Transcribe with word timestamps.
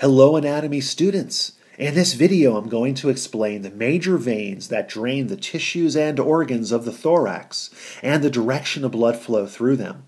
Hello 0.00 0.34
anatomy 0.34 0.80
students! 0.80 1.58
In 1.76 1.92
this 1.92 2.14
video 2.14 2.56
I'm 2.56 2.70
going 2.70 2.94
to 2.94 3.10
explain 3.10 3.60
the 3.60 3.70
major 3.70 4.16
veins 4.16 4.68
that 4.68 4.88
drain 4.88 5.26
the 5.26 5.36
tissues 5.36 5.94
and 5.94 6.18
organs 6.18 6.72
of 6.72 6.86
the 6.86 6.90
thorax 6.90 7.68
and 8.02 8.24
the 8.24 8.30
direction 8.30 8.82
of 8.82 8.92
blood 8.92 9.18
flow 9.18 9.46
through 9.46 9.76
them. 9.76 10.04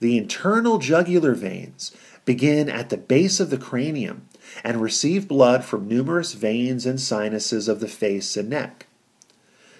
The 0.00 0.18
internal 0.18 0.76
jugular 0.76 1.32
veins 1.32 1.96
begin 2.26 2.68
at 2.68 2.90
the 2.90 2.98
base 2.98 3.40
of 3.40 3.48
the 3.48 3.56
cranium 3.56 4.28
and 4.62 4.82
receive 4.82 5.26
blood 5.26 5.64
from 5.64 5.88
numerous 5.88 6.34
veins 6.34 6.84
and 6.84 7.00
sinuses 7.00 7.66
of 7.66 7.80
the 7.80 7.88
face 7.88 8.36
and 8.36 8.50
neck. 8.50 8.88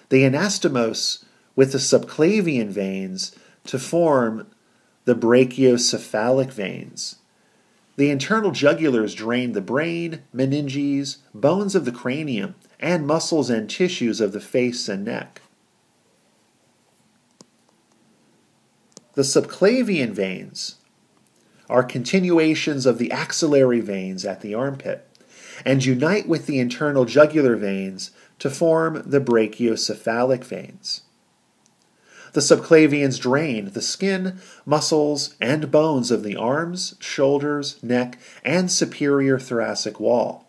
They 0.09 0.21
anastomose 0.21 1.23
with 1.55 1.71
the 1.71 1.77
subclavian 1.77 2.69
veins 2.69 3.31
to 3.65 3.77
form 3.77 4.47
the 5.05 5.13
brachiocephalic 5.13 6.51
veins 6.51 7.17
the 7.99 8.09
internal 8.09 8.51
jugulars 8.51 9.13
drain 9.13 9.51
the 9.51 9.59
brain, 9.59 10.21
meninges, 10.33 11.17
bones 11.33 11.75
of 11.75 11.83
the 11.83 11.91
cranium, 11.91 12.55
and 12.79 13.05
muscles 13.05 13.49
and 13.49 13.69
tissues 13.69 14.21
of 14.21 14.31
the 14.31 14.39
face 14.39 14.87
and 14.87 15.03
neck. 15.03 15.41
The 19.15 19.23
subclavian 19.23 20.11
veins 20.11 20.75
are 21.69 21.83
continuations 21.83 22.85
of 22.85 22.99
the 22.99 23.11
axillary 23.11 23.81
veins 23.81 24.23
at 24.23 24.39
the 24.39 24.55
armpit 24.55 25.05
and 25.65 25.83
unite 25.83 26.25
with 26.25 26.45
the 26.45 26.57
internal 26.57 27.03
jugular 27.03 27.57
veins 27.57 28.11
to 28.39 28.49
form 28.49 29.03
the 29.05 29.19
brachiocephalic 29.19 30.45
veins. 30.45 31.01
The 32.33 32.41
subclavians 32.41 33.19
drain 33.19 33.71
the 33.71 33.81
skin, 33.81 34.39
muscles, 34.65 35.35
and 35.41 35.71
bones 35.71 36.11
of 36.11 36.23
the 36.23 36.35
arms, 36.35 36.95
shoulders, 36.99 37.81
neck, 37.81 38.19
and 38.43 38.71
superior 38.71 39.39
thoracic 39.39 39.99
wall. 39.99 40.47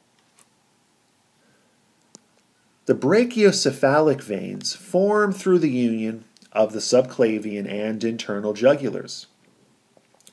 The 2.86 2.94
brachiocephalic 2.94 4.20
veins 4.20 4.74
form 4.74 5.32
through 5.32 5.60
the 5.60 5.70
union 5.70 6.24
of 6.52 6.72
the 6.72 6.80
subclavian 6.80 7.70
and 7.70 8.02
internal 8.02 8.52
jugulars. 8.52 9.26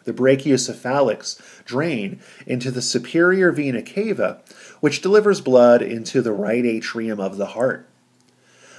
The 0.06 0.14
brachiocephalics 0.14 1.40
drain 1.66 2.20
into 2.46 2.72
the 2.72 2.82
superior 2.82 3.52
vena 3.52 3.82
cava, 3.82 4.42
which 4.80 5.02
delivers 5.02 5.42
blood 5.42 5.82
into 5.82 6.22
the 6.22 6.32
right 6.32 6.66
atrium 6.66 7.20
of 7.20 7.38
the 7.38 7.48
heart. 7.48 7.88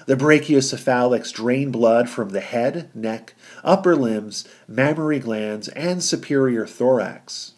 The 0.08 0.16
brachiocephalics 0.16 1.30
drain 1.34 1.70
blood 1.70 2.08
from 2.08 2.30
the 2.30 2.40
head, 2.40 2.88
neck, 2.94 3.34
upper 3.62 3.94
limbs, 3.94 4.48
mammary 4.66 5.18
glands, 5.18 5.68
and 5.68 6.02
superior 6.02 6.66
thorax. 6.66 7.52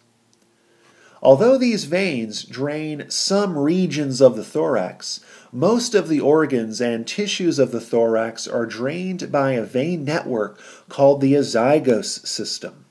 Although 1.21 1.57
these 1.57 1.85
veins 1.85 2.43
drain 2.43 3.05
some 3.07 3.57
regions 3.57 4.19
of 4.19 4.35
the 4.35 4.43
thorax, 4.43 5.21
most 5.53 5.95
of 5.95 6.09
the 6.09 6.19
organs 6.19 6.81
and 6.81 7.07
tissues 7.07 7.57
of 7.57 7.71
the 7.71 7.79
thorax 7.79 8.49
are 8.49 8.65
drained 8.65 9.31
by 9.31 9.53
a 9.53 9.63
vein 9.63 10.03
network 10.03 10.59
called 10.89 11.21
the 11.21 11.35
azygos 11.35 12.27
system. 12.27 12.83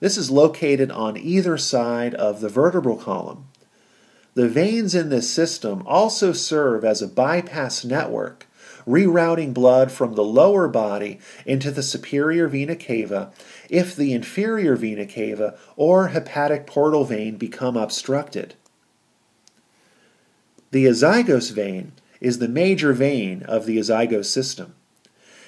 This 0.00 0.18
is 0.18 0.30
located 0.30 0.90
on 0.90 1.16
either 1.16 1.56
side 1.56 2.14
of 2.14 2.42
the 2.42 2.50
vertebral 2.50 2.98
column. 2.98 3.46
The 4.38 4.48
veins 4.48 4.94
in 4.94 5.08
this 5.08 5.28
system 5.28 5.82
also 5.84 6.32
serve 6.32 6.84
as 6.84 7.02
a 7.02 7.08
bypass 7.08 7.84
network, 7.84 8.46
rerouting 8.86 9.52
blood 9.52 9.90
from 9.90 10.14
the 10.14 10.22
lower 10.22 10.68
body 10.68 11.18
into 11.44 11.72
the 11.72 11.82
superior 11.82 12.46
vena 12.46 12.76
cava 12.76 13.32
if 13.68 13.96
the 13.96 14.12
inferior 14.12 14.76
vena 14.76 15.06
cava 15.06 15.58
or 15.74 16.10
hepatic 16.10 16.68
portal 16.68 17.02
vein 17.02 17.36
become 17.36 17.76
obstructed. 17.76 18.54
The 20.70 20.86
azygos 20.86 21.50
vein 21.50 21.94
is 22.20 22.38
the 22.38 22.46
major 22.46 22.92
vein 22.92 23.42
of 23.42 23.66
the 23.66 23.76
azygos 23.76 24.26
system. 24.26 24.76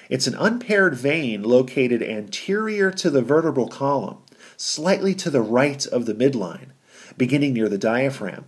It's 0.09 0.27
an 0.27 0.35
unpaired 0.35 0.95
vein 0.95 1.43
located 1.43 2.03
anterior 2.03 2.91
to 2.91 3.09
the 3.09 3.21
vertebral 3.21 3.69
column, 3.69 4.17
slightly 4.57 5.15
to 5.15 5.29
the 5.29 5.39
right 5.39 5.85
of 5.85 6.07
the 6.07 6.13
midline, 6.13 6.71
beginning 7.15 7.53
near 7.53 7.69
the 7.69 7.77
diaphragm. 7.77 8.43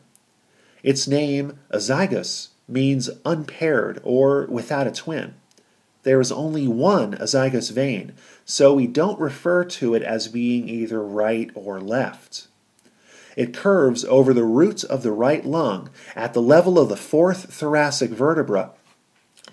Its 0.83 1.07
name, 1.07 1.57
azygos, 1.73 2.49
means 2.67 3.09
unpaired 3.25 4.01
or 4.03 4.45
without 4.47 4.87
a 4.87 4.91
twin. 4.91 5.33
There 6.03 6.19
is 6.19 6.31
only 6.31 6.67
one 6.67 7.13
azygos 7.13 7.71
vein, 7.71 8.13
so 8.45 8.73
we 8.73 8.87
don't 8.87 9.19
refer 9.19 9.63
to 9.63 9.95
it 9.95 10.03
as 10.03 10.27
being 10.27 10.67
either 10.67 11.01
right 11.01 11.49
or 11.55 11.79
left. 11.79 12.47
It 13.35 13.53
curves 13.53 14.05
over 14.05 14.33
the 14.33 14.43
root 14.43 14.83
of 14.83 15.01
the 15.01 15.11
right 15.11 15.45
lung 15.45 15.89
at 16.15 16.33
the 16.33 16.41
level 16.41 16.77
of 16.77 16.89
the 16.89 16.97
fourth 16.97 17.53
thoracic 17.53 18.11
vertebra 18.11 18.71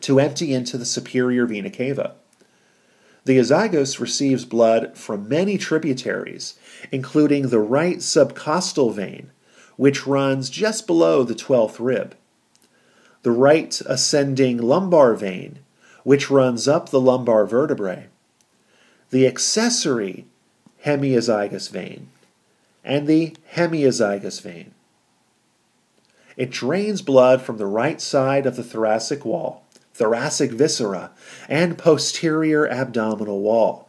to 0.01 0.19
empty 0.19 0.53
into 0.53 0.77
the 0.77 0.85
superior 0.85 1.47
vena 1.47 1.71
cava. 1.71 2.15
The 3.25 3.39
azygos 3.39 4.01
receives 4.01 4.45
blood 4.45 4.97
from 4.97 5.29
many 5.29 5.57
tributaries, 5.57 6.55
including 6.91 7.49
the 7.49 7.61
right 7.61 7.99
subcostal 7.99 8.93
vein, 8.95 9.31
which 9.81 10.07
runs 10.07 10.51
just 10.51 10.87
below 10.87 11.25
the 11.25 11.35
12th 11.35 11.77
rib. 11.79 12.15
The 13.23 13.31
right 13.31 13.81
ascending 13.87 14.59
lumbar 14.59 15.15
vein, 15.15 15.61
which 16.05 16.29
runs 16.29 16.69
up 16.69 16.91
the 16.91 17.01
lumbar 17.01 17.47
vertebrae. 17.47 18.09
The 19.09 19.27
accessory 19.27 20.27
hemiazygos 20.85 21.71
vein, 21.71 22.09
and 22.85 23.07
the 23.07 23.35
hemiazygos 23.55 24.43
vein. 24.43 24.75
It 26.37 26.51
drains 26.51 27.01
blood 27.01 27.41
from 27.41 27.57
the 27.57 27.65
right 27.65 28.03
side 28.03 28.45
of 28.45 28.57
the 28.57 28.63
thoracic 28.63 29.25
wall, 29.25 29.65
thoracic 29.95 30.51
viscera, 30.51 31.11
and 31.49 31.79
posterior 31.79 32.69
abdominal 32.69 33.41
wall. 33.41 33.89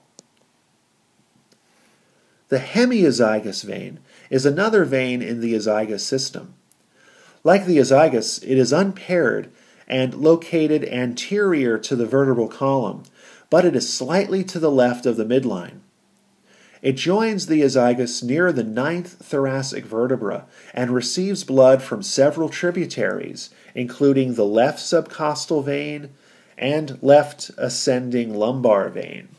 The 2.52 2.60
hemiazygos 2.60 3.64
vein 3.64 4.00
is 4.30 4.46
another 4.46 4.84
vein 4.84 5.22
in 5.22 5.40
the 5.40 5.54
azygos 5.54 6.02
system. 6.02 6.54
Like 7.46 7.66
the 7.66 7.78
azygos, 7.78 8.44
it 8.44 8.58
is 8.58 8.74
unpaired 8.74 9.50
and 9.88 10.16
located 10.16 10.84
anterior 10.84 11.78
to 11.78 11.96
the 11.96 12.06
vertebral 12.06 12.50
column, 12.50 13.04
but 13.50 13.64
it 13.64 13.74
is 13.74 13.92
slightly 13.92 14.44
to 14.44 14.60
the 14.60 14.70
left 14.70 15.06
of 15.06 15.16
the 15.16 15.24
midline. 15.24 15.80
It 16.82 16.98
joins 16.98 17.46
the 17.46 17.62
azygos 17.62 18.22
near 18.22 18.52
the 18.52 18.66
ninth 18.66 19.26
thoracic 19.26 19.86
vertebra 19.86 20.44
and 20.74 20.92
receives 20.92 21.46
blood 21.46 21.82
from 21.82 22.04
several 22.04 22.50
tributaries, 22.50 23.50
including 23.74 24.34
the 24.34 24.46
left 24.46 24.80
subcostal 24.80 25.64
vein 25.64 26.10
and 26.58 27.02
left 27.02 27.50
ascending 27.58 28.36
lumbar 28.36 28.90
vein. 28.90 29.30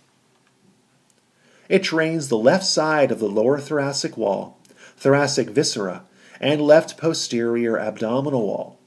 It 1.72 1.82
drains 1.82 2.28
the 2.28 2.36
left 2.36 2.66
side 2.66 3.10
of 3.10 3.18
the 3.18 3.28
lower 3.28 3.58
thoracic 3.58 4.18
wall 4.18 4.58
thoracic 5.02 5.50
viscera, 5.50 6.04
and 6.38 6.60
left 6.60 6.96
posterior 6.96 7.78
abdominal 7.78 8.46
wall. 8.46 8.78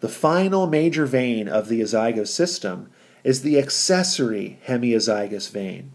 The 0.00 0.08
final 0.08 0.66
major 0.66 1.06
vein 1.06 1.48
of 1.48 1.68
the 1.68 1.80
azygos 1.80 2.28
system 2.28 2.90
is 3.22 3.42
the 3.42 3.58
accessory 3.58 4.58
hemiazygos 4.66 5.50
vein. 5.50 5.92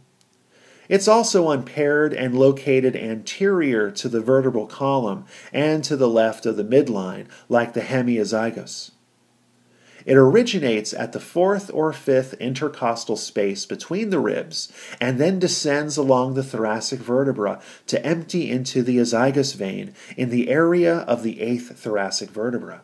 It's 0.87 1.07
also 1.07 1.49
unpaired 1.49 2.13
and 2.13 2.37
located 2.37 2.95
anterior 2.95 3.91
to 3.91 4.07
the 4.07 4.21
vertebral 4.21 4.67
column 4.67 5.25
and 5.51 5.83
to 5.85 5.97
the 5.97 6.09
left 6.09 6.45
of 6.45 6.57
the 6.57 6.63
midline, 6.63 7.25
like 7.49 7.73
the 7.73 7.81
hemiazygos. 7.81 8.91
It 10.05 10.15
originates 10.17 10.93
at 10.93 11.11
the 11.11 11.19
fourth 11.19 11.69
or 11.73 11.93
fifth 11.93 12.33
intercostal 12.35 13.17
space 13.17 13.65
between 13.65 14.09
the 14.09 14.19
ribs 14.19 14.71
and 14.99 15.19
then 15.19 15.39
descends 15.39 15.97
along 15.97 16.33
the 16.33 16.43
thoracic 16.43 16.99
vertebra 16.99 17.61
to 17.87 18.05
empty 18.05 18.49
into 18.49 18.83
the 18.83 18.97
azygos 18.97 19.55
vein 19.55 19.93
in 20.17 20.29
the 20.29 20.49
area 20.49 20.99
of 20.99 21.23
the 21.23 21.41
eighth 21.41 21.77
thoracic 21.77 22.29
vertebra. 22.29 22.81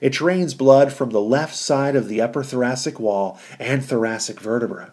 It 0.00 0.12
drains 0.12 0.54
blood 0.54 0.92
from 0.92 1.10
the 1.10 1.20
left 1.20 1.54
side 1.54 1.94
of 1.94 2.08
the 2.08 2.20
upper 2.20 2.42
thoracic 2.42 2.98
wall 2.98 3.38
and 3.58 3.84
thoracic 3.84 4.40
vertebra. 4.40 4.92